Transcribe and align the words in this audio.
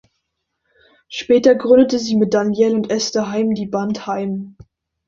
Später 1.09 1.53
gründete 1.53 1.99
sie 1.99 2.15
mit 2.15 2.33
Danielle 2.33 2.73
und 2.73 2.89
Este 2.89 3.29
Haim 3.29 3.53
die 3.53 3.67
Band 3.67 4.07
Haim. 4.07 4.57